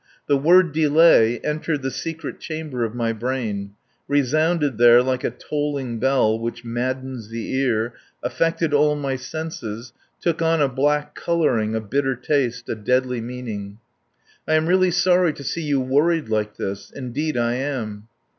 [0.25, 3.75] The word "Delay" entered the secret chamber of my brain,
[4.07, 7.93] resounded there like a tolling bell which maddens the ear,
[8.23, 13.77] affected all my senses, took on a black colouring, a bitter taste, a deadly meaning.
[14.47, 16.89] "I am really sorry to see you worried like this.
[16.89, 18.07] Indeed, I am.